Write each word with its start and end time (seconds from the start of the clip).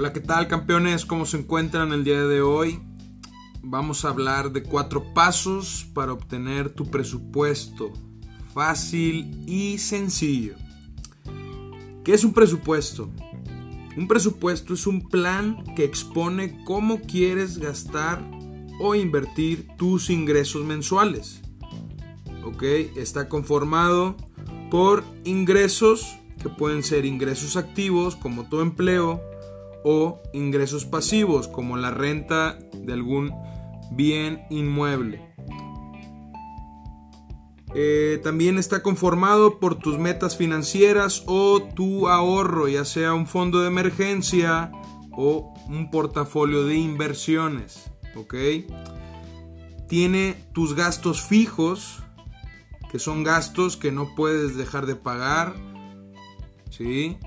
Hola, 0.00 0.14
¿qué 0.14 0.20
tal 0.20 0.48
campeones? 0.48 1.04
¿Cómo 1.04 1.26
se 1.26 1.36
encuentran 1.36 1.92
el 1.92 2.04
día 2.04 2.22
de 2.22 2.40
hoy? 2.40 2.80
Vamos 3.62 4.06
a 4.06 4.08
hablar 4.08 4.50
de 4.50 4.62
cuatro 4.62 5.12
pasos 5.12 5.86
para 5.92 6.14
obtener 6.14 6.70
tu 6.70 6.90
presupuesto 6.90 7.92
fácil 8.54 9.44
y 9.46 9.76
sencillo. 9.76 10.54
¿Qué 12.02 12.14
es 12.14 12.24
un 12.24 12.32
presupuesto? 12.32 13.10
Un 13.94 14.08
presupuesto 14.08 14.72
es 14.72 14.86
un 14.86 15.06
plan 15.06 15.62
que 15.76 15.84
expone 15.84 16.64
cómo 16.64 17.02
quieres 17.02 17.58
gastar 17.58 18.26
o 18.80 18.94
invertir 18.94 19.68
tus 19.76 20.08
ingresos 20.08 20.64
mensuales. 20.64 21.42
¿Ok? 22.42 22.62
Está 22.96 23.28
conformado 23.28 24.16
por 24.70 25.04
ingresos 25.24 26.16
que 26.42 26.48
pueden 26.48 26.82
ser 26.82 27.04
ingresos 27.04 27.58
activos 27.58 28.16
como 28.16 28.48
tu 28.48 28.62
empleo 28.62 29.29
o 29.84 30.20
ingresos 30.32 30.84
pasivos 30.84 31.48
como 31.48 31.76
la 31.76 31.90
renta 31.90 32.58
de 32.74 32.92
algún 32.92 33.32
bien 33.92 34.42
inmueble. 34.50 35.30
Eh, 37.74 38.20
también 38.24 38.58
está 38.58 38.82
conformado 38.82 39.60
por 39.60 39.76
tus 39.76 39.96
metas 39.98 40.36
financieras 40.36 41.22
o 41.26 41.62
tu 41.62 42.08
ahorro, 42.08 42.66
ya 42.66 42.84
sea 42.84 43.14
un 43.14 43.26
fondo 43.26 43.60
de 43.60 43.68
emergencia 43.68 44.72
o 45.12 45.54
un 45.68 45.90
portafolio 45.90 46.64
de 46.64 46.76
inversiones. 46.76 47.90
¿Ok? 48.16 48.34
Tiene 49.88 50.34
tus 50.52 50.74
gastos 50.74 51.22
fijos, 51.22 52.02
que 52.90 52.98
son 52.98 53.22
gastos 53.22 53.76
que 53.76 53.92
no 53.92 54.14
puedes 54.16 54.56
dejar 54.56 54.86
de 54.86 54.96
pagar. 54.96 55.54
¿Sí? 56.70 57.18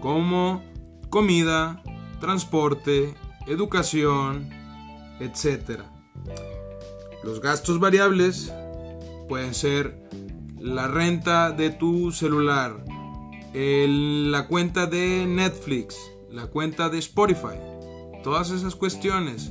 Como 0.00 0.62
comida, 1.10 1.82
transporte, 2.20 3.14
educación, 3.46 4.50
etc. 5.20 5.80
Los 7.22 7.40
gastos 7.40 7.80
variables 7.80 8.52
pueden 9.28 9.54
ser 9.54 9.98
la 10.58 10.88
renta 10.88 11.50
de 11.50 11.70
tu 11.70 12.12
celular, 12.12 12.84
la 13.54 14.46
cuenta 14.46 14.86
de 14.86 15.26
Netflix, 15.26 15.96
la 16.30 16.46
cuenta 16.46 16.88
de 16.88 16.98
Spotify, 16.98 17.58
todas 18.22 18.50
esas 18.50 18.74
cuestiones 18.74 19.50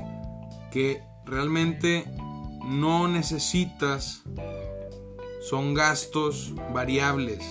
que 0.72 1.02
realmente 1.26 2.06
no 2.66 3.08
necesitas 3.08 4.24
son 5.42 5.74
gastos 5.74 6.54
variables 6.74 7.44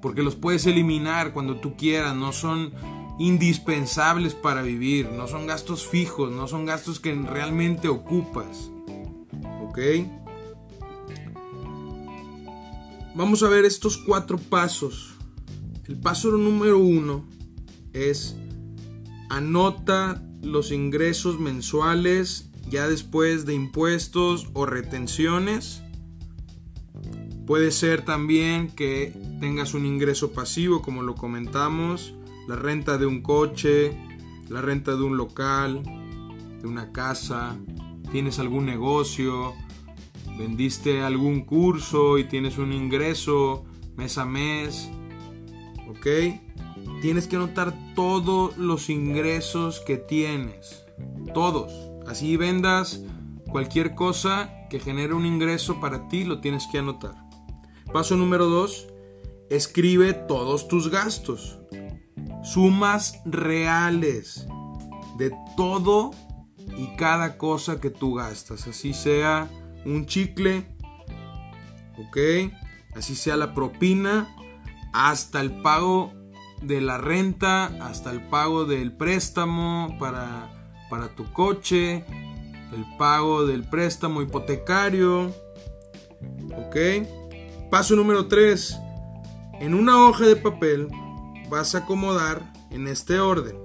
porque 0.00 0.22
los 0.22 0.36
puedes 0.36 0.66
eliminar 0.66 1.32
cuando 1.32 1.56
tú 1.56 1.76
quieras, 1.76 2.14
no 2.14 2.32
son 2.32 2.72
indispensables 3.20 4.34
para 4.34 4.62
vivir, 4.62 5.10
no 5.12 5.28
son 5.28 5.46
gastos 5.46 5.86
fijos, 5.86 6.32
no 6.32 6.48
son 6.48 6.64
gastos 6.64 7.00
que 7.00 7.14
realmente 7.14 7.86
ocupas. 7.86 8.70
¿Ok? 9.60 9.78
Vamos 13.14 13.42
a 13.42 13.50
ver 13.50 13.66
estos 13.66 13.98
cuatro 13.98 14.38
pasos. 14.38 15.18
El 15.86 16.00
paso 16.00 16.30
número 16.30 16.78
uno 16.78 17.28
es 17.92 18.36
anota 19.28 20.24
los 20.40 20.72
ingresos 20.72 21.38
mensuales 21.38 22.48
ya 22.70 22.88
después 22.88 23.44
de 23.44 23.52
impuestos 23.52 24.48
o 24.54 24.64
retenciones. 24.64 25.82
Puede 27.46 27.70
ser 27.70 28.02
también 28.02 28.70
que 28.70 29.12
tengas 29.40 29.74
un 29.74 29.84
ingreso 29.84 30.32
pasivo, 30.32 30.80
como 30.80 31.02
lo 31.02 31.16
comentamos, 31.16 32.14
la 32.50 32.56
renta 32.56 32.98
de 32.98 33.06
un 33.06 33.22
coche, 33.22 33.96
la 34.48 34.60
renta 34.60 34.96
de 34.96 35.04
un 35.04 35.16
local, 35.16 35.84
de 36.60 36.66
una 36.66 36.90
casa, 36.90 37.56
tienes 38.10 38.40
algún 38.40 38.66
negocio, 38.66 39.54
vendiste 40.36 41.00
algún 41.00 41.42
curso 41.42 42.18
y 42.18 42.24
tienes 42.24 42.58
un 42.58 42.72
ingreso 42.72 43.64
mes 43.94 44.18
a 44.18 44.24
mes, 44.24 44.90
¿ok? 45.88 46.06
Tienes 47.00 47.28
que 47.28 47.36
anotar 47.36 47.72
todos 47.94 48.58
los 48.58 48.90
ingresos 48.90 49.78
que 49.86 49.96
tienes, 49.96 50.84
todos. 51.32 51.72
Así 52.08 52.36
vendas 52.36 53.04
cualquier 53.48 53.94
cosa 53.94 54.66
que 54.68 54.80
genere 54.80 55.14
un 55.14 55.24
ingreso 55.24 55.78
para 55.80 56.08
ti, 56.08 56.24
lo 56.24 56.40
tienes 56.40 56.66
que 56.72 56.78
anotar. 56.78 57.14
Paso 57.92 58.16
número 58.16 58.46
2, 58.46 58.88
escribe 59.50 60.14
todos 60.14 60.66
tus 60.66 60.90
gastos. 60.90 61.60
Sumas 62.42 63.20
reales 63.24 64.46
de 65.18 65.32
todo 65.56 66.12
y 66.76 66.96
cada 66.96 67.36
cosa 67.36 67.80
que 67.80 67.90
tú 67.90 68.14
gastas. 68.14 68.66
Así 68.66 68.94
sea 68.94 69.48
un 69.84 70.06
chicle, 70.06 70.66
¿ok? 71.98 72.52
Así 72.94 73.14
sea 73.14 73.36
la 73.36 73.54
propina, 73.54 74.34
hasta 74.92 75.40
el 75.40 75.60
pago 75.62 76.12
de 76.62 76.80
la 76.80 76.98
renta, 76.98 77.66
hasta 77.82 78.10
el 78.10 78.22
pago 78.28 78.64
del 78.64 78.92
préstamo 78.92 79.96
para, 79.98 80.74
para 80.90 81.14
tu 81.14 81.32
coche, 81.32 82.04
el 82.72 82.84
pago 82.98 83.46
del 83.46 83.64
préstamo 83.64 84.22
hipotecario, 84.22 85.34
¿ok? 86.56 86.76
Paso 87.70 87.96
número 87.96 88.26
3. 88.26 88.78
En 89.60 89.74
una 89.74 90.06
hoja 90.06 90.24
de 90.26 90.36
papel 90.36 90.88
vas 91.50 91.74
a 91.74 91.78
acomodar 91.78 92.52
en 92.70 92.86
este 92.86 93.20
orden. 93.20 93.56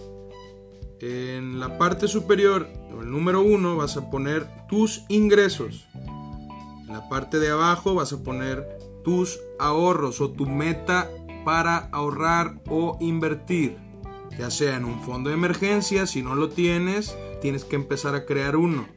En 1.00 1.60
la 1.60 1.78
parte 1.78 2.08
superior, 2.08 2.68
el 2.90 3.12
número 3.12 3.42
1, 3.42 3.78
vas 3.78 3.96
a 3.96 4.10
poner 4.10 4.48
tus 4.68 5.04
ingresos. 5.08 5.86
En 5.94 6.88
la 6.88 7.08
parte 7.08 7.40
de 7.40 7.52
abajo 7.52 7.94
vas 7.94 8.12
a 8.12 8.24
poner 8.24 8.68
tus 9.04 9.40
ahorros 9.60 10.20
o 10.20 10.32
tu 10.32 10.48
meta 10.48 11.10
para 11.46 11.78
ahorrar 11.92 12.60
o 12.68 12.98
invertir. 13.00 13.78
Ya 14.38 14.50
sea 14.50 14.76
en 14.76 14.86
un 14.86 15.02
fondo 15.02 15.30
de 15.30 15.36
emergencia, 15.36 16.08
si 16.08 16.24
no 16.24 16.36
lo 16.36 16.50
tienes, 16.50 17.16
tienes 17.42 17.64
que 17.64 17.76
empezar 17.76 18.16
a 18.16 18.26
crear 18.26 18.56
uno. 18.56 18.88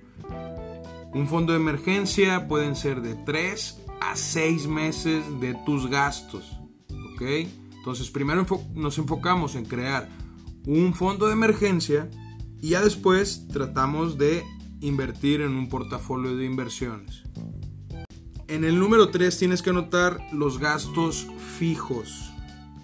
Un 1.12 1.28
fondo 1.28 1.52
de 1.52 1.58
emergencia 1.58 2.48
pueden 2.48 2.74
ser 2.74 3.02
de 3.02 3.14
3 3.14 3.82
a 4.00 4.16
6 4.16 4.66
meses 4.66 5.24
de 5.40 5.54
tus 5.66 5.88
gastos. 5.90 6.58
Entonces 7.88 8.10
primero 8.10 8.44
nos 8.74 8.98
enfocamos 8.98 9.54
en 9.54 9.64
crear 9.64 10.10
un 10.66 10.92
fondo 10.92 11.26
de 11.26 11.32
emergencia 11.32 12.10
y 12.60 12.68
ya 12.68 12.82
después 12.82 13.48
tratamos 13.48 14.18
de 14.18 14.44
invertir 14.82 15.40
en 15.40 15.52
un 15.52 15.70
portafolio 15.70 16.36
de 16.36 16.44
inversiones. 16.44 17.22
En 18.46 18.64
el 18.64 18.78
número 18.78 19.08
3 19.08 19.38
tienes 19.38 19.62
que 19.62 19.70
anotar 19.70 20.18
los 20.32 20.58
gastos 20.58 21.28
fijos. 21.58 22.30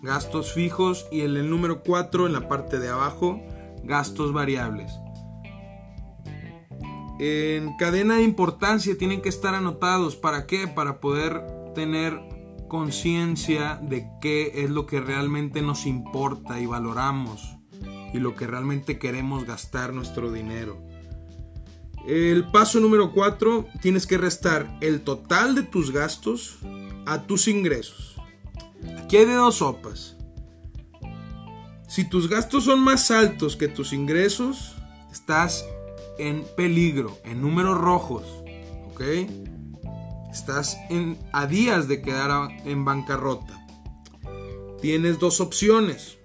Gastos 0.03 0.55
fijos 0.55 1.05
y 1.13 1.21
en 1.21 1.37
el 1.37 1.51
número 1.51 1.83
4 1.83 2.27
en 2.27 2.33
la 2.33 2.49
parte 2.49 2.79
de 2.79 2.89
abajo 2.89 3.43
gastos 3.83 4.33
variables. 4.33 4.91
En 7.19 7.77
cadena 7.77 8.17
de 8.17 8.23
importancia 8.23 8.97
tienen 8.97 9.21
que 9.21 9.29
estar 9.29 9.55
anotados. 9.55 10.17
¿Para 10.17 10.47
qué? 10.47 10.67
Para 10.67 10.99
poder 10.99 11.43
tener 11.75 12.34
conciencia 12.75 13.79
de 13.81 14.05
qué 14.21 14.65
es 14.65 14.69
lo 14.69 14.85
que 14.85 15.01
realmente 15.01 15.63
nos 15.63 15.87
importa 15.87 16.59
y 16.59 16.67
valoramos 16.67 17.57
y 18.13 18.19
lo 18.19 18.35
que 18.35 18.49
realmente 18.49 18.99
queremos 18.99 19.45
gastar 19.45 19.93
nuestro 19.93 20.33
dinero. 20.33 20.85
El 22.05 22.51
paso 22.51 22.81
número 22.81 23.13
4, 23.13 23.69
tienes 23.81 24.09
que 24.09 24.19
restar 24.19 24.77
el 24.81 25.03
total 25.03 25.55
de 25.55 25.63
tus 25.63 25.93
gastos 25.93 26.59
a 27.07 27.23
tus 27.23 27.47
ingresos. 27.47 28.17
Aquí 28.99 29.19
hay 29.19 29.27
de 29.27 29.35
dos 29.35 29.59
sopas. 29.59 30.17
Si 31.87 32.09
tus 32.09 32.29
gastos 32.29 32.65
son 32.65 32.81
más 32.81 33.13
altos 33.13 33.55
que 33.55 33.69
tus 33.69 33.93
ingresos, 33.93 34.75
estás 35.13 35.65
en 36.19 36.45
peligro, 36.57 37.17
en 37.23 37.41
números 37.41 37.79
rojos. 37.79 38.25
Estás 40.35 40.77
en, 40.91 41.17
a 41.33 41.47
días 41.47 41.87
de 41.87 42.03
quedar 42.03 42.51
en 42.65 42.85
bancarrota. 42.85 43.65
Tienes 44.83 45.21
dos 45.21 45.41
opciones. 45.41 46.19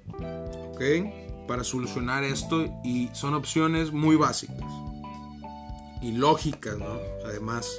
¿Ok? 0.71 1.47
Para 1.47 1.63
solucionar 1.63 2.23
esto 2.23 2.65
y 2.83 3.09
son 3.13 3.35
opciones 3.35 3.91
muy 3.91 4.15
básicas 4.15 4.65
y 6.01 6.13
lógicas, 6.13 6.77
¿no? 6.79 6.97
Además, 7.23 7.69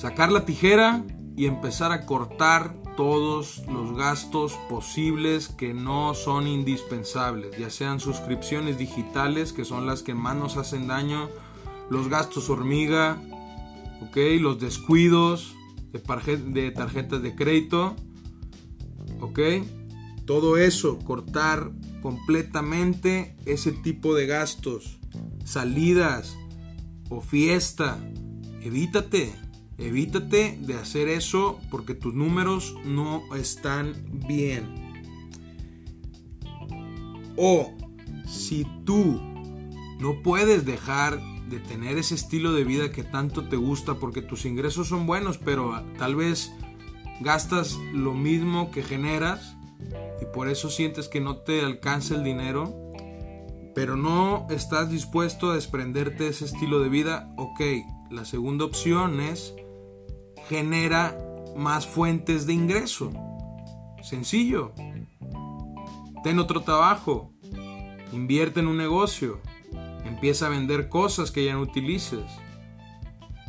sacar 0.00 0.30
la 0.30 0.44
tijera 0.44 1.02
y 1.34 1.46
empezar 1.46 1.92
a 1.92 2.04
cortar 2.04 2.74
todos 2.94 3.62
los 3.68 3.96
gastos 3.96 4.52
posibles 4.68 5.48
que 5.48 5.72
no 5.72 6.12
son 6.12 6.46
indispensables, 6.46 7.56
ya 7.56 7.70
sean 7.70 8.00
suscripciones 8.00 8.76
digitales, 8.76 9.54
que 9.54 9.64
son 9.64 9.86
las 9.86 10.02
que 10.02 10.14
más 10.14 10.36
nos 10.36 10.56
hacen 10.56 10.88
daño, 10.88 11.28
los 11.88 12.08
gastos 12.08 12.50
hormiga, 12.50 13.18
¿ok? 14.02 14.16
Los 14.40 14.60
descuidos 14.60 15.56
de, 15.92 16.70
tarjetas 16.70 17.22
de 17.22 17.34
crédito, 17.34 17.96
¿ok? 19.20 19.40
Todo 20.24 20.56
eso, 20.56 20.98
cortar 20.98 21.70
completamente 22.02 23.36
ese 23.46 23.72
tipo 23.72 24.14
de 24.14 24.26
gastos, 24.26 24.98
salidas 25.44 26.36
o 27.08 27.20
fiesta. 27.20 27.98
Evítate, 28.60 29.32
evítate 29.78 30.58
de 30.60 30.74
hacer 30.74 31.08
eso 31.08 31.60
porque 31.70 31.94
tus 31.94 32.14
números 32.14 32.74
no 32.84 33.22
están 33.36 33.94
bien. 34.26 34.74
O 37.36 37.72
si 38.26 38.66
tú 38.84 39.20
no 40.00 40.22
puedes 40.22 40.64
dejar 40.64 41.20
de 41.48 41.60
tener 41.60 41.98
ese 41.98 42.14
estilo 42.14 42.52
de 42.52 42.64
vida 42.64 42.90
que 42.90 43.04
tanto 43.04 43.48
te 43.48 43.56
gusta 43.56 43.94
porque 43.94 44.22
tus 44.22 44.44
ingresos 44.44 44.88
son 44.88 45.06
buenos, 45.06 45.38
pero 45.38 45.82
tal 45.98 46.16
vez 46.16 46.52
gastas 47.20 47.78
lo 47.92 48.14
mismo 48.14 48.70
que 48.70 48.82
generas 48.82 49.56
y 50.20 50.24
por 50.34 50.48
eso 50.48 50.70
sientes 50.70 51.08
que 51.08 51.20
no 51.20 51.38
te 51.38 51.64
alcanza 51.64 52.14
el 52.14 52.24
dinero, 52.24 52.74
pero 53.74 53.96
no 53.96 54.46
estás 54.50 54.90
dispuesto 54.90 55.50
a 55.50 55.54
desprenderte 55.54 56.24
de 56.24 56.30
ese 56.30 56.46
estilo 56.46 56.80
de 56.80 56.88
vida, 56.88 57.32
ok, 57.36 57.60
la 58.10 58.24
segunda 58.24 58.64
opción 58.64 59.20
es 59.20 59.54
genera 60.48 61.18
más 61.56 61.86
fuentes 61.86 62.46
de 62.46 62.52
ingreso. 62.52 63.12
Sencillo. 64.02 64.72
Ten 66.22 66.38
otro 66.38 66.62
trabajo. 66.62 67.32
Invierte 68.12 68.60
en 68.60 68.68
un 68.68 68.76
negocio. 68.76 69.40
Empieza 70.16 70.46
a 70.46 70.48
vender 70.48 70.88
cosas 70.88 71.30
que 71.30 71.44
ya 71.44 71.52
no 71.52 71.60
utilices. 71.60 72.24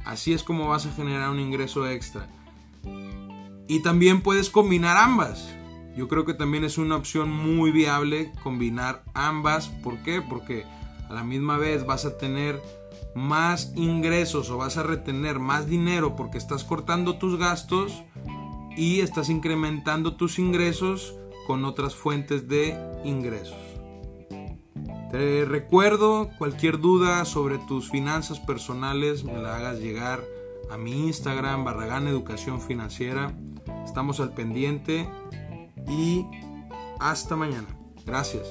Así 0.04 0.34
es 0.34 0.44
como 0.44 0.68
vas 0.68 0.86
a 0.86 0.92
generar 0.92 1.30
un 1.30 1.40
ingreso 1.40 1.88
extra. 1.88 2.28
Y 3.70 3.82
también 3.84 4.20
puedes 4.22 4.50
combinar 4.50 4.98
ambas. 4.98 5.48
Yo 5.96 6.10
creo 6.10 6.26
que 6.26 6.34
también 6.34 6.66
es 6.66 6.78
una 6.78 6.98
opción 6.98 7.32
muy 7.32 7.72
viable 7.72 8.34
combinar 8.44 9.06
ambas. 9.14 9.70
¿Por 9.70 10.04
qué? 10.04 10.22
Porque 10.22 10.66
a 11.10 11.14
la 11.14 11.24
misma 11.24 11.58
vez 11.58 11.86
vas 11.86 12.04
a 12.04 12.18
tener 12.18 12.62
más 13.16 13.72
ingresos 13.78 14.50
o 14.50 14.58
vas 14.58 14.76
a 14.76 14.84
retener 14.84 15.40
más 15.40 15.68
dinero 15.68 16.18
porque 16.18 16.38
estás 16.38 16.66
cortando 16.66 17.18
tus 17.18 17.40
gastos 17.40 18.04
y 18.76 19.00
estás 19.00 19.30
incrementando 19.30 20.18
tus 20.18 20.38
ingresos 20.38 21.16
con 21.48 21.64
otras 21.64 21.96
fuentes 21.96 22.50
de 22.50 22.78
ingresos. 23.06 23.67
Te 25.12 25.46
recuerdo, 25.46 26.30
cualquier 26.38 26.80
duda 26.80 27.24
sobre 27.24 27.58
tus 27.60 27.90
finanzas 27.90 28.40
personales 28.40 29.24
me 29.24 29.38
la 29.38 29.56
hagas 29.56 29.80
llegar 29.80 30.22
a 30.70 30.78
mi 30.78 31.08
Instagram, 31.08 31.64
Barragán 31.64 32.08
Educación 32.08 32.62
Financiera. 32.62 33.34
Estamos 33.86 34.20
al 34.20 34.34
pendiente 34.34 35.10
y 35.88 36.26
hasta 37.00 37.36
mañana. 37.38 37.68
Gracias. 38.06 38.48